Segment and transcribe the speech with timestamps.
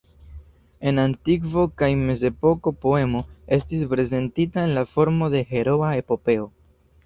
[0.91, 3.23] En antikvo kaj mezepoko poemo
[3.61, 6.53] estis prezentita en la formo de heroa epopeo.